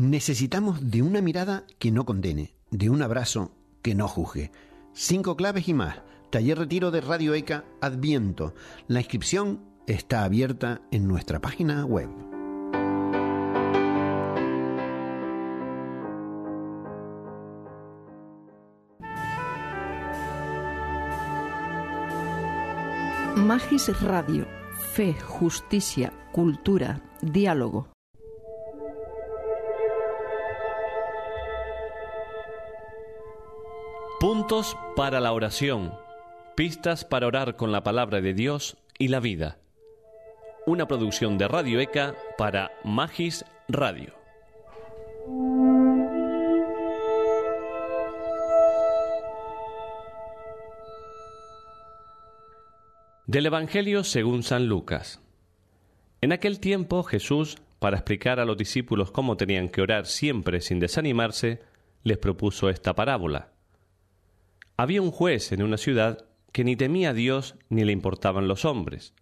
Necesitamos 0.00 0.90
de 0.90 1.02
una 1.02 1.20
mirada 1.20 1.66
que 1.78 1.90
no 1.90 2.06
condene, 2.06 2.54
de 2.70 2.88
un 2.88 3.02
abrazo 3.02 3.52
que 3.82 3.94
no 3.94 4.08
juzgue. 4.08 4.50
Cinco 4.94 5.36
claves 5.36 5.68
y 5.68 5.74
más. 5.74 6.00
Taller 6.30 6.56
Retiro 6.56 6.90
de 6.90 7.02
Radio 7.02 7.34
ECA 7.34 7.66
Adviento. 7.82 8.54
La 8.88 9.00
inscripción 9.00 9.60
está 9.86 10.24
abierta 10.24 10.80
en 10.90 11.06
nuestra 11.06 11.38
página 11.42 11.84
web. 11.84 12.08
Magis 23.36 24.00
Radio. 24.00 24.48
Fe, 24.94 25.14
justicia, 25.20 26.10
cultura, 26.32 27.02
diálogo. 27.20 27.90
Puntos 34.20 34.76
para 34.96 35.18
la 35.18 35.32
oración. 35.32 35.94
Pistas 36.54 37.06
para 37.06 37.26
orar 37.26 37.56
con 37.56 37.72
la 37.72 37.82
palabra 37.82 38.20
de 38.20 38.34
Dios 38.34 38.76
y 38.98 39.08
la 39.08 39.18
vida. 39.18 39.56
Una 40.66 40.86
producción 40.86 41.38
de 41.38 41.48
Radio 41.48 41.80
ECA 41.80 42.14
para 42.36 42.70
Magis 42.84 43.46
Radio. 43.66 44.12
Del 53.26 53.46
Evangelio 53.46 54.04
según 54.04 54.42
San 54.42 54.66
Lucas. 54.66 55.22
En 56.20 56.32
aquel 56.32 56.60
tiempo 56.60 57.04
Jesús, 57.04 57.56
para 57.78 57.96
explicar 57.96 58.38
a 58.38 58.44
los 58.44 58.58
discípulos 58.58 59.12
cómo 59.12 59.38
tenían 59.38 59.70
que 59.70 59.80
orar 59.80 60.04
siempre 60.04 60.60
sin 60.60 60.78
desanimarse, 60.78 61.62
les 62.02 62.18
propuso 62.18 62.68
esta 62.68 62.94
parábola. 62.94 63.52
Había 64.80 65.02
un 65.02 65.10
juez 65.10 65.52
en 65.52 65.62
una 65.62 65.76
ciudad 65.76 66.24
que 66.52 66.64
ni 66.64 66.74
temía 66.74 67.10
a 67.10 67.12
Dios 67.12 67.54
ni 67.68 67.84
le 67.84 67.92
importaban 67.92 68.48
los 68.48 68.64
hombres. 68.64 69.12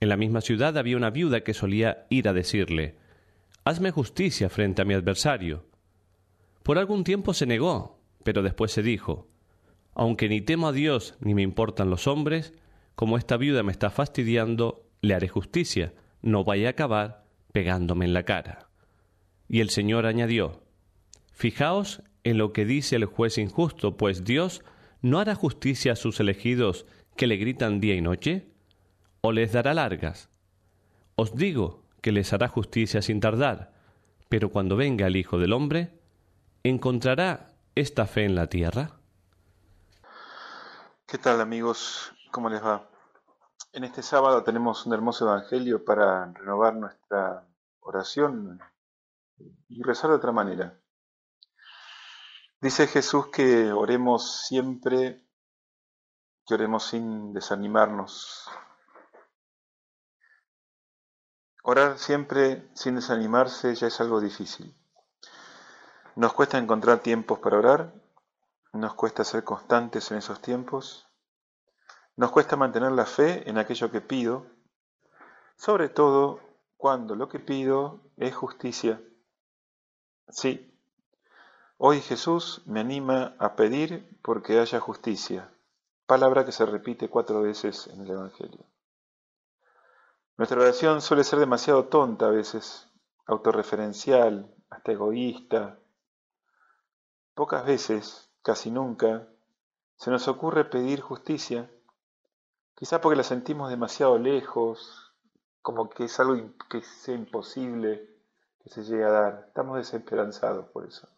En 0.00 0.08
la 0.08 0.16
misma 0.16 0.40
ciudad 0.40 0.76
había 0.76 0.96
una 0.96 1.10
viuda 1.10 1.44
que 1.44 1.54
solía 1.54 2.08
ir 2.10 2.26
a 2.26 2.32
decirle, 2.32 2.96
Hazme 3.62 3.92
justicia 3.92 4.48
frente 4.48 4.82
a 4.82 4.84
mi 4.84 4.94
adversario. 4.94 5.64
Por 6.64 6.76
algún 6.76 7.04
tiempo 7.04 7.34
se 7.34 7.46
negó, 7.46 8.00
pero 8.24 8.42
después 8.42 8.72
se 8.72 8.82
dijo, 8.82 9.28
Aunque 9.94 10.28
ni 10.28 10.40
temo 10.40 10.66
a 10.66 10.72
Dios 10.72 11.14
ni 11.20 11.36
me 11.36 11.42
importan 11.42 11.88
los 11.88 12.08
hombres, 12.08 12.52
como 12.96 13.16
esta 13.16 13.36
viuda 13.36 13.62
me 13.62 13.70
está 13.70 13.90
fastidiando, 13.90 14.88
le 15.02 15.14
haré 15.14 15.28
justicia, 15.28 15.94
no 16.20 16.42
vaya 16.42 16.66
a 16.66 16.70
acabar 16.72 17.22
pegándome 17.52 18.06
en 18.06 18.12
la 18.12 18.24
cara. 18.24 18.66
Y 19.48 19.60
el 19.60 19.70
Señor 19.70 20.04
añadió, 20.04 20.64
Fijaos 21.32 22.02
en 22.24 22.38
lo 22.38 22.52
que 22.52 22.64
dice 22.64 22.96
el 22.96 23.04
juez 23.04 23.38
injusto, 23.38 23.96
pues 23.96 24.24
Dios 24.24 24.64
¿no 25.02 25.18
hará 25.18 25.34
justicia 25.34 25.92
a 25.92 25.96
sus 25.96 26.20
elegidos 26.20 26.86
que 27.16 27.26
le 27.26 27.36
gritan 27.36 27.80
día 27.80 27.94
y 27.94 28.00
noche? 28.00 28.50
¿O 29.22 29.32
les 29.32 29.52
dará 29.52 29.74
largas? 29.74 30.28
Os 31.16 31.34
digo 31.34 31.82
que 32.00 32.12
les 32.12 32.32
hará 32.32 32.48
justicia 32.48 33.02
sin 33.02 33.20
tardar, 33.20 33.72
pero 34.28 34.50
cuando 34.50 34.76
venga 34.76 35.06
el 35.06 35.16
Hijo 35.16 35.38
del 35.38 35.52
Hombre, 35.52 35.98
¿encontrará 36.62 37.48
esta 37.74 38.06
fe 38.06 38.24
en 38.24 38.34
la 38.34 38.46
tierra? 38.48 38.92
¿Qué 41.06 41.18
tal 41.18 41.40
amigos? 41.40 42.12
¿Cómo 42.30 42.48
les 42.48 42.62
va? 42.62 42.88
En 43.72 43.84
este 43.84 44.02
sábado 44.02 44.42
tenemos 44.42 44.86
un 44.86 44.94
hermoso 44.94 45.26
evangelio 45.26 45.84
para 45.84 46.32
renovar 46.32 46.76
nuestra 46.76 47.46
oración 47.80 48.60
y 49.68 49.82
rezar 49.82 50.10
de 50.10 50.16
otra 50.16 50.32
manera. 50.32 50.78
Dice 52.62 52.86
Jesús 52.86 53.28
que 53.28 53.72
oremos 53.72 54.42
siempre, 54.46 55.26
que 56.46 56.52
oremos 56.52 56.84
sin 56.84 57.32
desanimarnos. 57.32 58.50
Orar 61.62 61.98
siempre 61.98 62.68
sin 62.74 62.96
desanimarse 62.96 63.74
ya 63.74 63.86
es 63.86 63.98
algo 64.02 64.20
difícil. 64.20 64.76
Nos 66.16 66.34
cuesta 66.34 66.58
encontrar 66.58 66.98
tiempos 66.98 67.38
para 67.38 67.56
orar, 67.56 67.94
nos 68.74 68.92
cuesta 68.92 69.24
ser 69.24 69.42
constantes 69.42 70.10
en 70.10 70.18
esos 70.18 70.42
tiempos, 70.42 71.08
nos 72.16 72.30
cuesta 72.30 72.56
mantener 72.56 72.92
la 72.92 73.06
fe 73.06 73.48
en 73.48 73.56
aquello 73.56 73.90
que 73.90 74.02
pido, 74.02 74.46
sobre 75.56 75.88
todo 75.88 76.40
cuando 76.76 77.14
lo 77.14 77.26
que 77.30 77.40
pido 77.40 78.12
es 78.18 78.36
justicia. 78.36 79.00
Sí, 80.28 80.69
Hoy 81.82 82.02
Jesús 82.02 82.60
me 82.66 82.80
anima 82.80 83.34
a 83.38 83.56
pedir 83.56 84.06
porque 84.20 84.60
haya 84.60 84.80
justicia, 84.80 85.50
palabra 86.04 86.44
que 86.44 86.52
se 86.52 86.66
repite 86.66 87.08
cuatro 87.08 87.40
veces 87.40 87.86
en 87.86 88.02
el 88.02 88.10
Evangelio. 88.10 88.66
Nuestra 90.36 90.60
oración 90.60 91.00
suele 91.00 91.24
ser 91.24 91.38
demasiado 91.38 91.86
tonta 91.86 92.26
a 92.26 92.30
veces, 92.30 92.86
autorreferencial, 93.24 94.54
hasta 94.68 94.92
egoísta. 94.92 95.78
Pocas 97.32 97.64
veces, 97.64 98.30
casi 98.42 98.70
nunca, 98.70 99.26
se 99.96 100.10
nos 100.10 100.28
ocurre 100.28 100.66
pedir 100.66 101.00
justicia, 101.00 101.70
quizá 102.74 103.00
porque 103.00 103.16
la 103.16 103.24
sentimos 103.24 103.70
demasiado 103.70 104.18
lejos, 104.18 105.14
como 105.62 105.88
que 105.88 106.04
es 106.04 106.20
algo 106.20 106.36
que 106.68 106.82
sea 106.82 107.14
imposible 107.14 108.18
que 108.62 108.68
se 108.68 108.84
llegue 108.84 109.04
a 109.04 109.10
dar. 109.10 109.44
Estamos 109.48 109.78
desesperanzados 109.78 110.66
por 110.66 110.84
eso. 110.84 111.08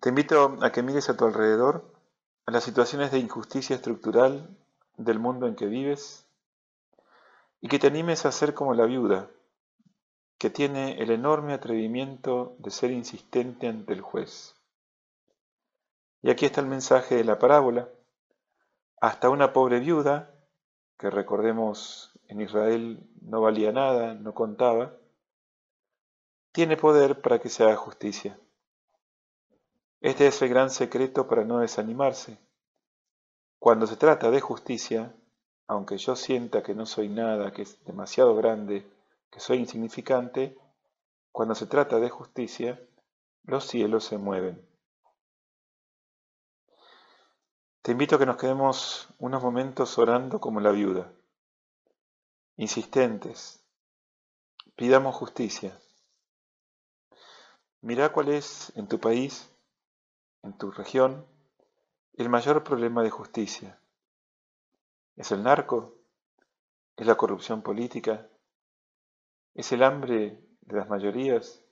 Te 0.00 0.08
invito 0.08 0.56
a 0.62 0.72
que 0.72 0.82
mires 0.82 1.10
a 1.10 1.16
tu 1.16 1.26
alrededor, 1.26 1.84
a 2.46 2.52
las 2.52 2.64
situaciones 2.64 3.12
de 3.12 3.18
injusticia 3.18 3.76
estructural 3.76 4.56
del 4.96 5.18
mundo 5.18 5.46
en 5.46 5.56
que 5.56 5.66
vives, 5.66 6.26
y 7.60 7.68
que 7.68 7.78
te 7.78 7.88
animes 7.88 8.24
a 8.24 8.32
ser 8.32 8.54
como 8.54 8.72
la 8.72 8.86
viuda, 8.86 9.28
que 10.38 10.48
tiene 10.48 11.02
el 11.02 11.10
enorme 11.10 11.52
atrevimiento 11.52 12.56
de 12.60 12.70
ser 12.70 12.92
insistente 12.92 13.68
ante 13.68 13.92
el 13.92 14.00
juez. 14.00 14.56
Y 16.22 16.30
aquí 16.30 16.46
está 16.46 16.62
el 16.62 16.66
mensaje 16.66 17.16
de 17.16 17.24
la 17.24 17.38
parábola. 17.38 17.90
Hasta 19.02 19.28
una 19.28 19.52
pobre 19.52 19.80
viuda, 19.80 20.34
que 20.98 21.10
recordemos 21.10 22.18
en 22.28 22.40
Israel 22.40 23.06
no 23.20 23.42
valía 23.42 23.70
nada, 23.70 24.14
no 24.14 24.32
contaba, 24.32 24.96
tiene 26.52 26.78
poder 26.78 27.20
para 27.20 27.38
que 27.38 27.50
se 27.50 27.64
haga 27.64 27.76
justicia. 27.76 28.38
Este 30.00 30.26
es 30.26 30.40
el 30.40 30.48
gran 30.48 30.70
secreto 30.70 31.28
para 31.28 31.44
no 31.44 31.58
desanimarse. 31.58 32.38
Cuando 33.58 33.86
se 33.86 33.96
trata 33.96 34.30
de 34.30 34.40
justicia, 34.40 35.14
aunque 35.66 35.98
yo 35.98 36.16
sienta 36.16 36.62
que 36.62 36.74
no 36.74 36.86
soy 36.86 37.10
nada, 37.10 37.52
que 37.52 37.62
es 37.62 37.84
demasiado 37.84 38.34
grande, 38.34 38.90
que 39.30 39.40
soy 39.40 39.58
insignificante, 39.58 40.58
cuando 41.32 41.54
se 41.54 41.66
trata 41.66 42.00
de 42.00 42.08
justicia, 42.08 42.80
los 43.44 43.66
cielos 43.66 44.04
se 44.04 44.16
mueven. 44.16 44.66
Te 47.82 47.92
invito 47.92 48.16
a 48.16 48.18
que 48.18 48.26
nos 48.26 48.38
quedemos 48.38 49.08
unos 49.18 49.42
momentos 49.42 49.98
orando 49.98 50.40
como 50.40 50.60
la 50.60 50.70
viuda, 50.70 51.12
insistentes, 52.56 53.62
pidamos 54.76 55.14
justicia. 55.14 55.78
Mira 57.82 58.12
cuál 58.12 58.30
es 58.30 58.72
en 58.76 58.88
tu 58.88 58.98
país 58.98 59.49
en 60.42 60.56
tu 60.56 60.70
región 60.70 61.26
el 62.14 62.28
mayor 62.28 62.62
problema 62.64 63.02
de 63.02 63.10
justicia? 63.10 63.80
¿Es 65.16 65.32
el 65.32 65.42
narco? 65.42 65.94
¿Es 66.96 67.06
la 67.06 67.16
corrupción 67.16 67.62
política? 67.62 68.28
¿Es 69.54 69.72
el 69.72 69.82
hambre 69.82 70.40
de 70.62 70.76
las 70.76 70.88
mayorías? 70.88 71.62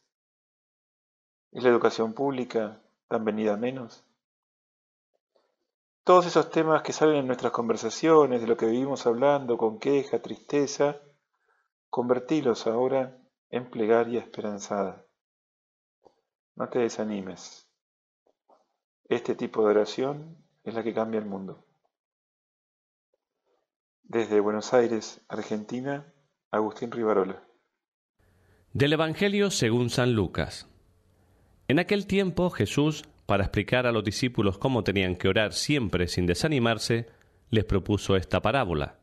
¿Es 1.53 1.63
la 1.63 1.71
educación 1.71 2.13
pública 2.13 2.81
tan 3.09 3.25
venida 3.25 3.57
menos? 3.57 4.05
Todos 6.05 6.25
esos 6.25 6.51
temas 6.51 6.83
que 6.83 6.95
salen 6.95 7.17
en 7.17 7.27
nuestras 7.27 7.53
conversaciones, 7.53 8.41
de 8.41 8.47
lo 8.47 8.57
que 8.57 8.67
vivimos 8.67 9.07
hablando 9.07 9.59
con 9.59 9.79
queja, 9.79 10.23
tristeza, 10.23 11.03
convertilos 11.91 12.67
ahora 12.67 13.19
en 13.51 13.71
plegaria 13.71 14.21
esperanzada. 14.21 15.05
No 16.57 16.69
te 16.71 16.79
desanimes. 16.79 17.68
Este 19.09 19.35
tipo 19.35 19.65
de 19.65 19.71
oración 19.71 20.37
es 20.65 20.75
la 20.75 20.83
que 20.83 20.93
cambia 20.93 21.19
el 21.19 21.25
mundo. 21.25 21.65
Desde 24.03 24.39
Buenos 24.39 24.75
Aires, 24.75 25.23
Argentina, 25.29 26.13
Agustín 26.51 26.91
Rivarola. 26.91 27.43
Del 28.75 28.93
Evangelio 28.93 29.51
según 29.51 29.89
San 29.89 30.13
Lucas. 30.13 30.69
En 31.69 31.79
aquel 31.79 32.07
tiempo 32.07 32.51
Jesús, 32.51 33.05
para 33.25 33.45
explicar 33.45 33.87
a 33.87 33.93
los 33.93 34.05
discípulos 34.05 34.59
cómo 34.59 34.85
tenían 34.85 35.17
que 35.17 35.29
orar 35.29 35.55
siempre 35.55 36.07
sin 36.07 36.27
desanimarse, 36.27 37.07
les 37.49 37.65
propuso 37.65 38.15
esta 38.15 38.43
parábola. 38.43 38.99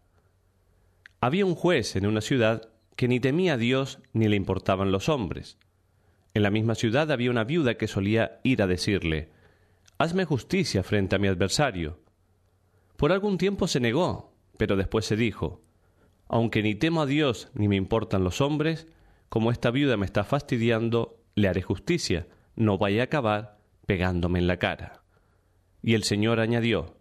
Había 1.20 1.48
un 1.48 1.56
juez 1.56 1.96
en 1.96 2.06
una 2.06 2.22
ciudad 2.22 2.70
que 2.96 3.08
ni 3.08 3.20
temía 3.20 3.54
a 3.54 3.58
Dios 3.58 3.98
ni 4.14 4.28
le 4.28 4.36
importaban 4.36 4.92
los 4.92 5.10
hombres. 5.10 5.58
En 6.36 6.44
la 6.44 6.52
misma 6.52 6.76
ciudad 6.76 7.12
había 7.12 7.32
una 7.32 7.44
viuda 7.44 7.76
que 7.76 7.88
solía 7.88 8.40
ir 8.44 8.62
a 8.62 8.68
decirle, 8.68 9.34
Hazme 9.98 10.26
justicia 10.26 10.84
frente 10.84 11.16
a 11.16 11.20
mi 11.20 11.30
adversario. 11.30 12.00
Por 12.98 13.14
algún 13.14 13.38
tiempo 13.38 13.68
se 13.68 13.80
negó, 13.80 14.34
pero 14.58 14.76
después 14.76 15.06
se 15.06 15.16
dijo, 15.16 15.62
Aunque 16.28 16.62
ni 16.62 16.76
temo 16.76 17.02
a 17.02 17.06
Dios 17.06 17.50
ni 17.54 17.70
me 17.70 17.78
importan 17.78 18.24
los 18.24 18.42
hombres, 18.42 18.88
como 19.30 19.52
esta 19.52 19.72
viuda 19.72 19.96
me 19.96 20.06
está 20.06 20.26
fastidiando, 20.26 21.24
le 21.36 21.48
haré 21.48 21.62
justicia, 21.62 22.28
no 22.56 22.78
vaya 22.78 23.02
a 23.02 23.06
acabar 23.06 23.58
pegándome 23.86 24.40
en 24.40 24.48
la 24.48 24.58
cara. 24.58 25.02
Y 25.82 25.94
el 25.94 26.04
Señor 26.04 26.42
añadió, 26.42 26.98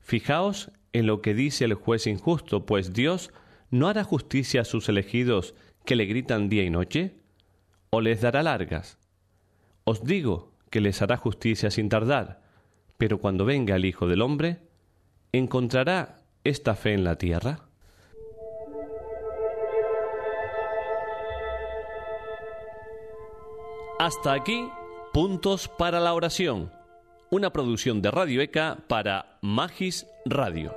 Fijaos 0.00 0.70
en 0.92 1.06
lo 1.06 1.22
que 1.22 1.34
dice 1.34 1.64
el 1.64 1.74
juez 1.74 2.06
injusto, 2.06 2.64
pues 2.64 2.92
Dios 2.92 3.32
no 3.70 3.88
hará 3.88 4.04
justicia 4.04 4.60
a 4.60 4.64
sus 4.64 4.88
elegidos 4.88 5.54
que 5.84 5.96
le 5.96 6.06
gritan 6.06 6.48
día 6.48 6.62
y 6.62 6.70
noche, 6.70 7.14
o 7.90 8.00
les 8.00 8.20
dará 8.20 8.42
largas. 8.44 8.98
Os 9.84 10.04
digo 10.04 10.49
que 10.70 10.80
les 10.80 11.02
hará 11.02 11.16
justicia 11.16 11.70
sin 11.70 11.88
tardar, 11.88 12.40
pero 12.96 13.18
cuando 13.18 13.44
venga 13.44 13.76
el 13.76 13.84
Hijo 13.84 14.06
del 14.06 14.22
Hombre, 14.22 14.58
¿encontrará 15.32 16.16
esta 16.44 16.74
fe 16.74 16.94
en 16.94 17.04
la 17.04 17.16
tierra? 17.16 17.60
Hasta 23.98 24.32
aquí, 24.32 24.66
puntos 25.12 25.68
para 25.68 26.00
la 26.00 26.14
oración, 26.14 26.72
una 27.30 27.50
producción 27.50 28.00
de 28.00 28.10
Radio 28.10 28.40
ECA 28.40 28.78
para 28.88 29.38
Magis 29.42 30.06
Radio. 30.24 30.74